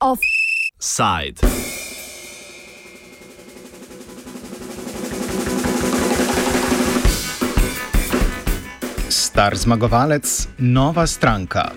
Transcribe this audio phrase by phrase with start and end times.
[0.00, 1.40] Offside.
[9.08, 11.72] Star zmagovalec, nova stranka.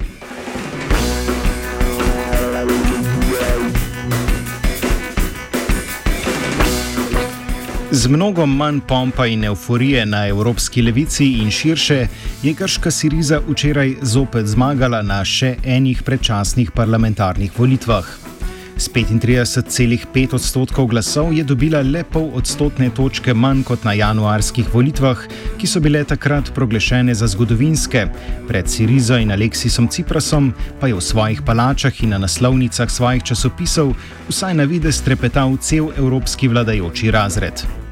[7.94, 12.08] Z mnogo manj pompa in euforije na evropski levici in širše
[12.44, 18.08] je krška Siriza včeraj zopet zmagala na še enih predčasnih parlamentarnih volitvah.
[18.78, 25.22] S 35,5 odstotkov glasov je dobila le pol odstotne točke manj kot na januarskih volitvah,
[25.62, 28.08] ki so bile takrat proglešene za zgodovinske.
[28.50, 30.50] Pred Sirizo in Aleksisom Ciprasom
[30.82, 33.94] pa je v svojih palačah in na naslovnicah svojih časopisov
[34.34, 37.83] vsaj na vide strepetal cel evropski vladajoči razred.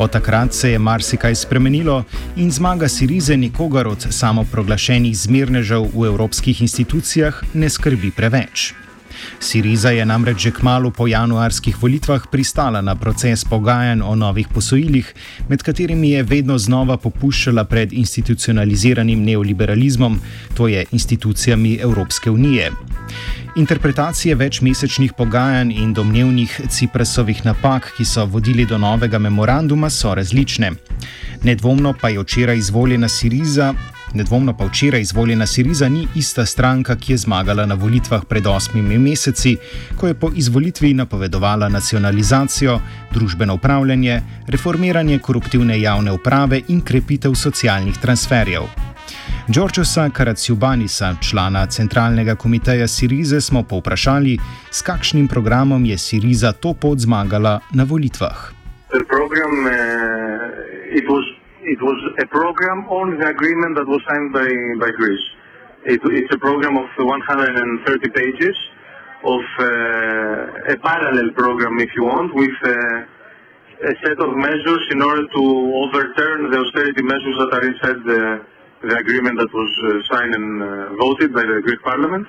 [0.00, 2.04] Od takrat se je marsikaj spremenilo
[2.36, 8.72] in zmaga Sirize nikogar od samoproglašenih zmernežev v evropskih institucijah ne skrbi preveč.
[9.40, 15.14] Siriza je namreč že kmalo po januarskih volitvah pristala na proces pogajanj o novih posojilih,
[15.48, 20.20] med katerimi je vedno znova popuščala pred institucionaliziranim neoliberalizmom,
[20.56, 22.72] to je institucijami Evropske unije.
[23.56, 30.70] Interpretacije večmesečnih pogajanj in domnevnih Ciprasovih napak, ki so vodili do novega memoranduma, so različne.
[31.42, 33.74] Nedvomno pa je včeraj izvoljena Siriza.
[34.14, 38.98] Nedvomno pa včeraj izvoljena Siriza ni ista stranka, ki je zmagala na volitvah pred osmimi
[38.98, 39.56] meseci,
[39.96, 42.80] ko je po izvolitvi napovedovala nacionalizacijo,
[43.12, 48.89] družbeno upravljanje, reformiranje koruptivne javne uprave in krepitev socialnih transferjev.
[49.48, 54.38] Đorđosa Karaciubanisa, člana centralnega komiteja Sirize, smo povprašali,
[54.70, 58.38] s kakšnim programom je Siriza to pot zmagala na volitvah.
[59.08, 59.72] Program, uh,
[60.98, 61.24] it was,
[61.74, 64.50] it was a program on the agreement that was signed by,
[64.82, 65.26] by Greece.
[65.86, 68.56] It, it's a program of 130 pages
[69.24, 72.70] of uh, a parallel program, if you want, with uh,
[73.90, 75.42] a set of measures in order to
[75.82, 78.22] overturn the austerity measures that are inside the
[78.82, 82.26] the agreement that was uh, signed and uh, voted by the Greek Parliament.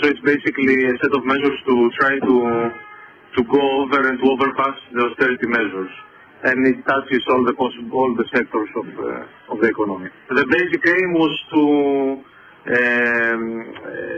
[0.00, 2.34] So it's basically a set of measures to try to
[3.36, 5.92] to go over and to overpass the austerity measures,
[6.44, 10.10] and it touches all the possible all the sectors of uh, of the economy.
[10.28, 11.62] The basic aim was to
[12.76, 13.42] um,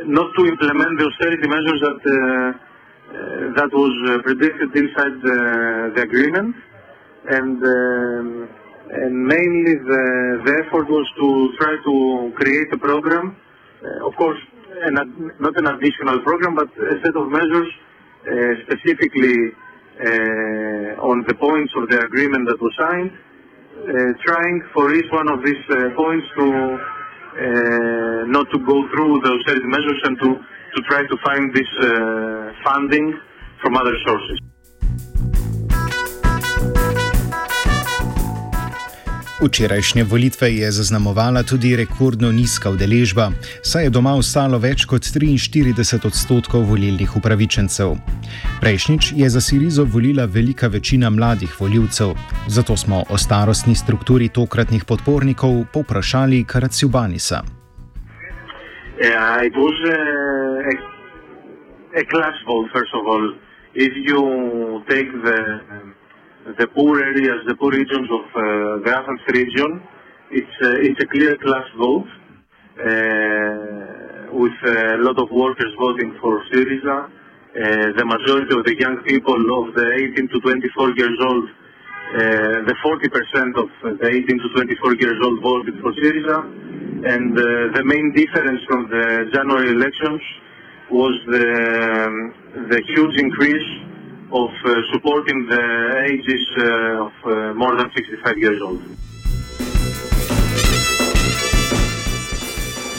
[0.08, 2.00] not to implement the austerity measures that
[3.58, 5.38] that was predicted inside the,
[5.96, 6.54] the agreement,
[7.28, 8.48] and um,
[8.90, 10.04] and mainly the,
[10.44, 11.28] the effort was to
[11.60, 14.38] try to create a program, uh, of course,
[14.84, 14.94] an,
[15.40, 18.32] not an additional program, but a set of measures uh,
[18.64, 19.52] specifically
[19.98, 25.28] uh, on the points of the agreement that was signed, uh, trying for each one
[25.28, 30.28] of these uh, points to uh, not to go through the austerity measures and to,
[30.74, 31.70] to try to find this
[32.64, 33.14] funding
[33.62, 34.38] from other sources.
[39.38, 43.30] Včerajšnje volitve je zaznamovala tudi rekordno nizka udeležba,
[43.62, 47.94] saj je doma ostalo več kot 43 odstotkov volilnih upravičencev.
[48.60, 52.16] Prejšnjič je za Sirizo volila velika večina mladih voljivcev,
[52.48, 57.42] zato smo o starostni strukturi tokratnih podpornikov povprašali Karaciubanisa.
[58.98, 60.00] Yeah, it was a,
[60.66, 60.72] a,
[62.00, 63.26] a class vote, first of all.
[63.74, 65.38] If you take the
[65.70, 65.94] um,
[66.56, 68.40] the poor areas, the poor regions of uh,
[68.80, 69.82] the Athens region,
[70.32, 76.40] it's, uh, it's a clear class vote uh, with a lot of workers voting for
[76.48, 77.10] Syriza.
[78.00, 79.86] the majority of the young people of the
[80.16, 81.44] 18 to 24 years old,
[82.64, 83.68] the 40% of
[84.00, 86.38] the 18 to 24 years old voted for Syriza.
[87.12, 90.22] And the main difference from the January elections
[90.90, 92.32] was the, um,
[92.72, 93.87] the huge increase
[94.30, 95.64] of uh, supporting the
[96.12, 98.80] ages uh, of uh, more than 65 years old.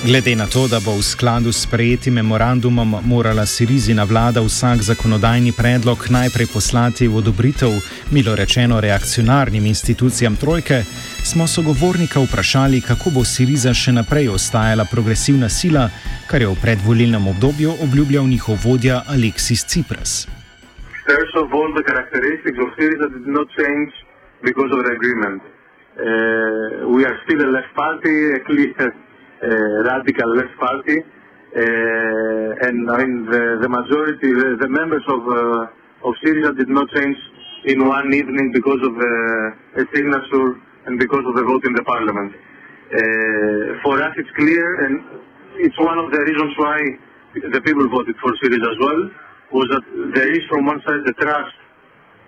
[0.05, 5.51] Glede na to, da bo v skladu s sprejetim memorandumom morala Sirizina vlada vsak zakonodajni
[5.51, 7.69] predlog najprej poslati v odobritev,
[8.11, 10.83] milo rečeno, reakcionarnim institucijam trojke,
[11.23, 15.89] smo sogovornika vprašali, kako bo Siriza še naprej ostajala progresivna sila,
[16.31, 20.38] kar je v predvolilnem obdobju obljubljal njihov vodja Aleksis Cipras.
[21.09, 23.89] First of all, the characteristics of Syriza did not change
[24.45, 25.41] because of the agreement.
[25.41, 32.77] Uh, we are still a left party, a clear uh, radical left party, uh, and
[32.93, 37.17] I mean the, the majority, the, the members of uh, of Syriza did not change
[37.65, 41.85] in one evening because of uh, a signature and because of the vote in the
[41.89, 42.37] parliament.
[42.37, 45.01] Uh, for us, it's clear, and
[45.57, 46.77] it's one of the reasons why
[47.49, 49.01] the people voted for Syriza as well,
[49.51, 51.57] was that there is from one side the trust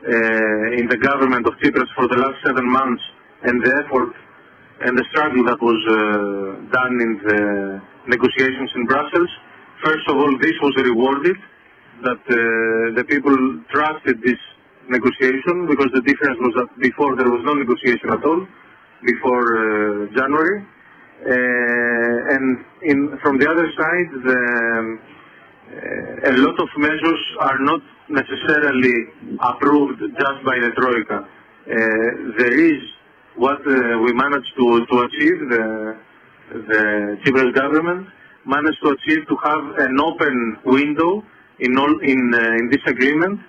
[0.01, 3.03] uh, in the government of Tsipras for the last seven months
[3.43, 4.13] and the effort
[4.81, 5.93] and the struggle that was uh,
[6.73, 7.41] done in the
[8.09, 9.29] negotiations in Brussels.
[9.85, 11.37] First of all, this was rewarded,
[12.01, 13.37] that uh, the people
[13.69, 14.41] trusted this
[14.89, 18.41] negotiation because the difference was that before there was no negotiation at all,
[19.05, 20.65] before January.
[21.21, 24.39] And in, from the other side, the,
[25.71, 29.07] a lot of measures are not necessarily
[29.39, 31.19] approved just by the Troika.
[31.21, 31.27] Uh,
[32.37, 32.81] there is
[33.35, 35.97] what uh, we managed to, to achieve, the,
[36.51, 38.07] the Tsipras government
[38.45, 41.23] managed to achieve to have an open window
[41.59, 43.39] in, all, in, uh, in this agreement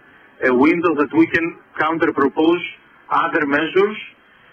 [0.45, 2.61] a window that we can counter-propose
[3.11, 3.97] other measures,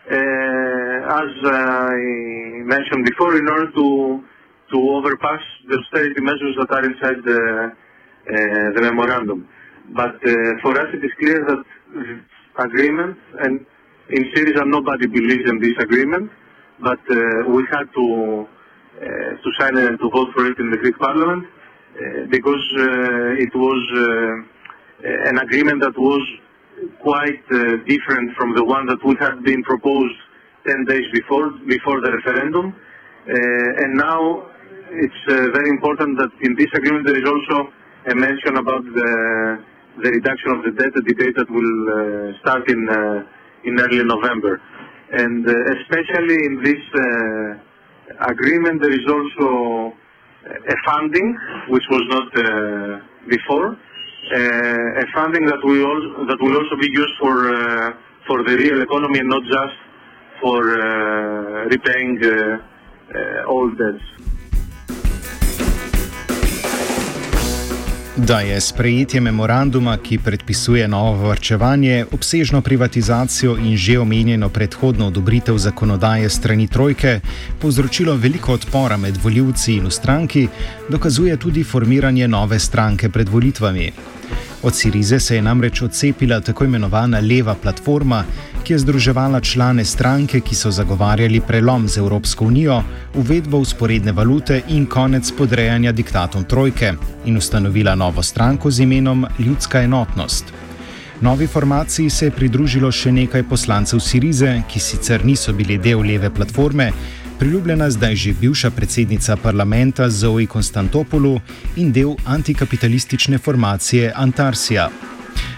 [0.07, 1.95] as I
[2.63, 4.23] mentioned before, in order to
[4.71, 9.47] to overpass the austerity measures that are inside the uh, the memorandum.
[9.95, 10.31] But uh,
[10.61, 11.63] for us, it is clear that
[12.65, 13.65] agreement, and
[14.09, 16.29] in Syriza, nobody believes in this agreement,
[16.81, 18.05] but uh, we had to
[18.45, 22.65] uh, to sign it and to vote for it in the Greek Parliament uh, because
[22.77, 24.45] uh, it was.
[25.01, 26.23] An agreement that was
[27.01, 27.39] quite
[27.87, 30.15] different from the one that would have been proposed
[30.67, 32.75] 10 days before, before the referendum.
[32.75, 34.47] Uh, and now
[34.91, 37.71] it's very important that in this agreement there is also
[38.09, 39.63] a mention about the,
[40.03, 42.81] the reduction of the debt, a debate that will start in,
[43.65, 44.61] in early November.
[45.11, 46.81] And especially in this
[48.21, 49.93] agreement there is also
[50.45, 51.37] a funding
[51.69, 53.77] which was not uh, before
[54.31, 57.93] uh, a funding that will also, that will also be used for uh,
[58.27, 59.77] for the real economy and not just
[60.41, 62.21] for uh, repaying
[63.47, 64.28] old debts.
[68.27, 75.57] Da je sprejetje memoranduma, ki predpisuje novo vrčevanje, obsežno privatizacijo in že omenjeno predhodno odobritev
[75.57, 77.19] zakonodaje strani trojke,
[77.61, 80.47] povzročilo veliko odpora med voljivci in v stranki,
[80.89, 83.91] dokazuje tudi formiranje nove stranke pred volitvami.
[84.63, 88.23] Od Sirize se je namreč odcepila tako imenovana leva platforma,
[88.63, 92.81] ki je združevala člane stranke, ki so zagovarjali prelom z Evropsko unijo,
[93.15, 96.93] uvedbo usporedne valute in konec podrejanja diktatom trojke,
[97.25, 100.53] in ustanovila novo stranko z imenom Ljudska enotnost.
[101.21, 106.29] Novi formaciji se je pridružilo še nekaj poslancev Sirize, ki sicer niso bili del leve
[106.29, 106.91] platforme,
[107.39, 111.39] priljubljena zdaj že bivša predsednica parlamenta Zoe Konstantopolu
[111.75, 114.89] in del antikapitalistične formacije Antarsija.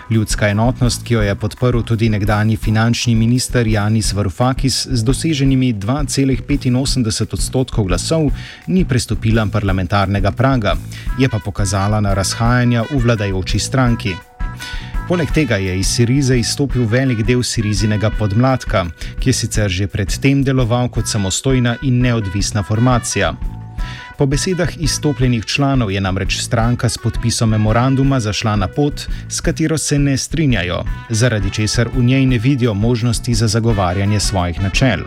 [0.10, 7.34] Ljudska enotnost, ki jo je podprl tudi nekdani finančni minister Janis Varoufakis z doseženimi 2,85
[7.34, 8.30] odstotkov glasov,
[8.68, 10.76] ni prestopila parlamentarnega praga,
[11.20, 14.16] je pa pokazala na razhajanja v vladajoči stranki.
[15.08, 18.86] Poleg tega je iz Sirize izstopil velik del Sirizinega podmladka,
[19.20, 23.34] ki je sicer že predtem deloval kot samostojna in neodvisna formacija.
[24.18, 29.78] Po besedah izstopljenih članov je namreč stranka s podpisom memoranduma zašla na pot, s katero
[29.78, 35.00] se ne strinjajo, zaradi česar v njej ne vidijo možnosti za zagovarjanje svojih načel.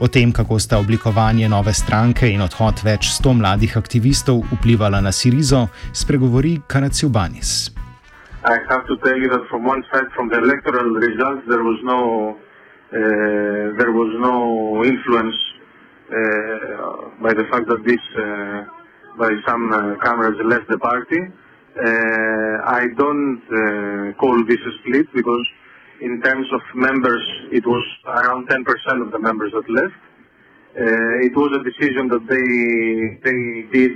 [0.00, 5.12] O tem, kako sta oblikovanje nove stranke in odhod več sto mladih aktivistov vplivala na
[5.12, 7.81] Sirizo, spregovori Karaciubanis.
[8.44, 11.78] I have to tell you that from one side, from the electoral results, there was
[11.84, 12.34] no
[12.90, 12.98] uh,
[13.78, 15.36] there was no influence
[16.10, 18.66] uh, by the fact that this uh,
[19.16, 21.22] by some uh, cameras left the party.
[21.22, 25.46] Uh, I don't uh, call this a split because
[26.00, 27.22] in terms of members,
[27.52, 30.02] it was around 10% of the members that left.
[30.74, 32.48] it was a decision that they
[33.22, 33.92] they did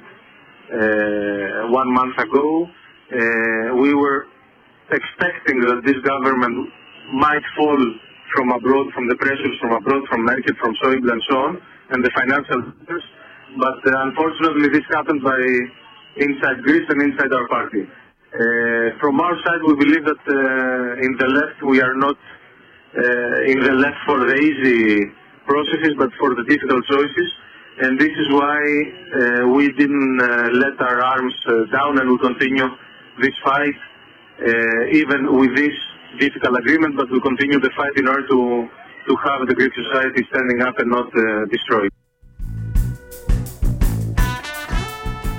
[1.79, 2.71] one month ago.
[3.83, 4.27] we were
[4.91, 6.71] expecting that this government
[7.15, 7.81] might fall
[8.35, 11.53] from abroad, from the pressures from abroad, from Merkel, from Schäuble and so on,
[11.91, 13.05] and the financial leaders.
[13.59, 15.39] But uh, unfortunately, this happened by
[16.19, 17.83] inside Greece and inside our party.
[17.87, 23.51] Uh, from our side, we believe that uh, in the left, we are not uh,
[23.53, 25.09] in the left for the easy
[25.47, 27.31] processes, but for the difficult choices.
[27.79, 31.35] And this is why uh, we didn't uh, let our arms
[31.73, 32.67] down and we continue
[33.21, 33.77] this fight
[34.93, 35.77] even with this
[36.19, 38.69] difficult agreement, but we continue the fight in order to,
[39.09, 41.93] to have the Greek society standing up and not uh, destroyed.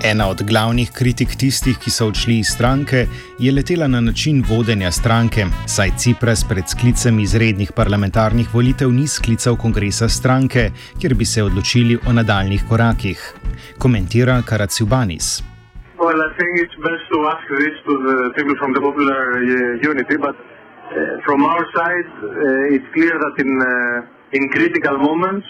[0.03, 3.07] Ena od glavnih kritik tistih, ki so odšli iz stranke,
[3.39, 9.57] je letela na način vodenja stranke, saj Cipras pred sklicem izrednih parlamentarnih volitev ni sklical
[9.57, 10.69] kongresa stranke,
[11.01, 13.33] kjer bi se odločili o nadaljnih korakih.
[13.77, 15.56] Komentira Karaciubanis.
[15.99, 19.85] Well, I think it's best to ask this to the people from the Popular uh,
[19.85, 25.45] Unity, but uh, from our side, uh, it's clear that in, uh, in critical moments,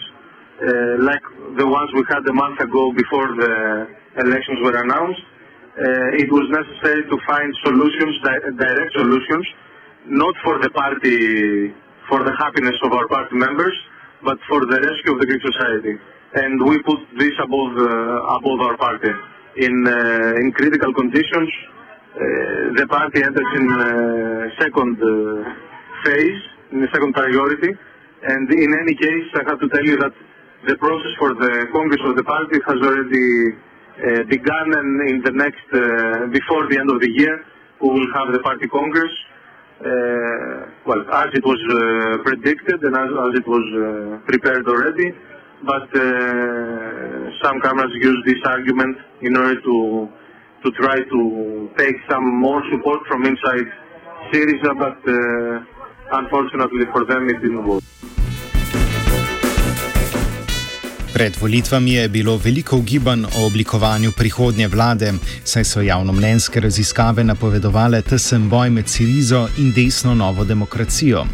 [0.60, 1.22] uh, like
[1.56, 3.54] the ones we had a month ago before the
[4.24, 5.22] elections were announced,
[5.78, 9.46] uh, it was necessary to find solutions, di- direct solutions,
[10.12, 11.72] not for the party,
[12.10, 13.76] for the happiness of our party members,
[14.24, 15.94] but for the rescue of the Greek society.
[16.36, 19.37] And we put this above above our party.
[19.58, 22.18] In uh, in critical conditions, uh,
[22.78, 23.82] the party enters in uh,
[24.62, 24.96] second
[26.04, 27.74] phase, in the second priority.
[28.22, 30.14] And in any case, I have to tell you that
[30.66, 33.58] the process for the Congress of the party has already
[34.30, 35.66] begun and in the next,
[36.30, 37.42] before the end of the year,
[37.82, 39.10] we will have the party Congress.
[39.78, 45.14] Uh, well, as it was uh, predicted and as, as it was uh, prepared already,
[45.62, 45.86] but
[47.42, 50.08] some cameras use this argument in order to
[50.62, 51.20] to try to
[51.78, 53.68] take some more support from inside
[54.30, 57.84] Syriza, but uh, unfortunately for them it didn't work.
[61.18, 65.12] Pred volitvami je bilo veliko ugibanj o oblikovanju prihodnje vlade,
[65.44, 71.24] saj so javnomnenjske raziskave napovedovale tesen boj med Sirizo in desno novo demokracijo.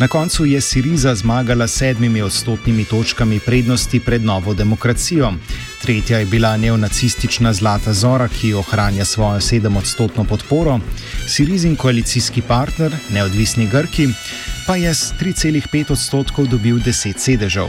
[0.00, 5.32] Na koncu je Siriza zmagala sedmimi odstotnimi točkami prednosti pred novo demokracijo.
[5.82, 10.80] Tretja je bila neonacistična Zlata Zora, ki ohranja svojo sedemodstotno podporo,
[11.28, 14.08] Sirizin koalicijski partner, neodvisni Grki,
[14.66, 17.68] pa je s 3,5 odstotkov dobil 10 sedežev.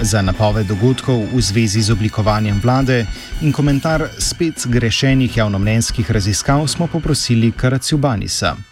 [0.00, 3.06] Za napoved dogodkov v zvezi z oblikovanjem vlade
[3.42, 8.69] in komentar spet zgrešenih javnomnenjskih raziskav smo poprosili Karaciubanisa.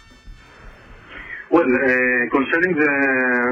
[1.49, 2.91] Well, uh, concerning the,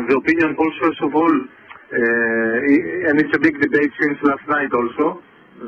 [0.06, 4.70] the opinion polls, first of all, uh, and it's a big debate since last night
[4.70, 5.18] also,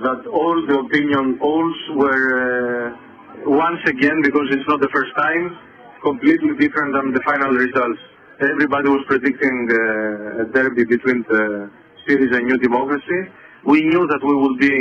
[0.05, 5.57] that all the opinion polls were uh, once again, because it's not the first time,
[6.05, 7.97] completely different than the final results.
[8.45, 11.71] Everybody was predicting uh, a derby between the
[12.05, 13.21] Syriza and New Democracy.
[13.65, 14.77] We knew that we would be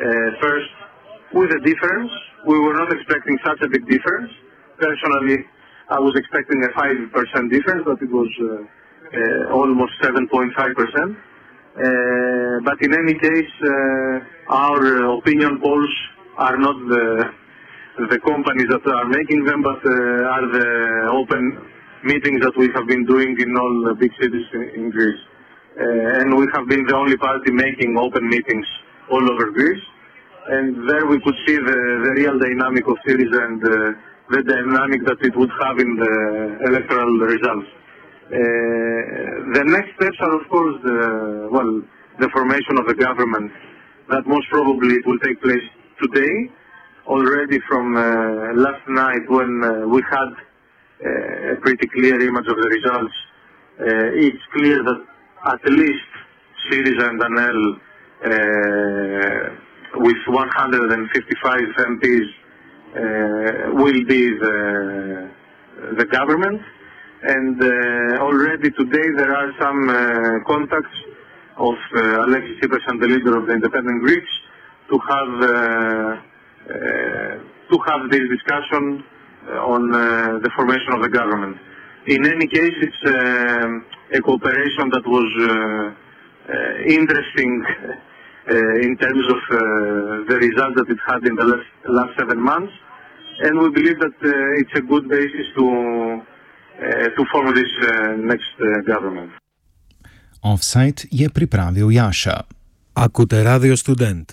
[0.00, 0.72] uh, first
[1.36, 2.08] with a difference.
[2.48, 4.32] We were not expecting such a big difference.
[4.80, 5.44] Personally,
[5.90, 10.54] I was expecting a 5% difference, but it was uh, almost 7.5%.
[10.54, 11.18] Uh,
[12.62, 15.90] but in any case, uh, our opinion polls
[16.38, 17.34] are not the,
[18.24, 21.58] companies that are making them, but are the open
[22.04, 24.46] meetings that we have been doing in all the big cities
[24.78, 25.20] in, Greece.
[25.76, 28.66] And we have been the only party making open meetings
[29.10, 29.82] all over Greece.
[30.48, 31.78] And there we could see the,
[32.16, 33.60] real dynamic of Syriza and
[34.30, 36.14] the dynamic that it would have in the
[36.70, 37.66] electoral results.
[38.30, 38.38] Uh,
[39.58, 41.82] the next steps are, of course, the, well,
[42.22, 43.50] the formation of the government.
[44.08, 45.66] That most probably it will take place
[46.02, 46.50] today.
[47.06, 50.30] Already from uh, last night, when uh, we had
[51.52, 53.14] a pretty clear image of the results,
[54.14, 55.00] it's clear that
[55.54, 56.10] at least
[56.68, 57.60] Syriza and Anel,
[59.96, 61.60] with 155
[61.98, 62.28] MPs,
[63.74, 65.30] will be the,
[65.98, 66.60] the government.
[67.22, 70.96] And uh, already today there are some uh, contacts
[71.58, 74.30] of uh, Alexis Tsipras and the leader of the independent Greeks
[74.90, 76.20] to have uh,
[76.70, 77.38] uh,
[77.70, 79.04] to have this discussion
[79.68, 81.56] on uh, the formation of the government.
[82.06, 85.50] In any case, it's um a cooperation that was uh,
[86.50, 87.94] uh, interesting uh,
[88.86, 89.58] in terms of uh,
[90.30, 92.72] the result that it had in the last, last seven months,
[93.44, 95.64] and we believe that uh, it's a good basis to
[96.80, 99.30] uh, to form this uh, next uh, government.
[100.42, 102.38] Offsite je pripravil Jaša.
[102.92, 104.24] Ακούτε ράδιο Student.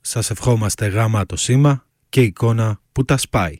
[0.00, 3.54] Σας ευχόμαστε γάμα το σήμα και εικόνα που τα σπάει.